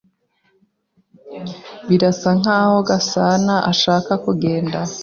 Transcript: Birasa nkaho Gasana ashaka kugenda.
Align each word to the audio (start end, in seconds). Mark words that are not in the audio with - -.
Birasa 1.87 2.29
nkaho 2.39 2.75
Gasana 2.87 3.55
ashaka 3.71 4.11
kugenda. 4.25 4.79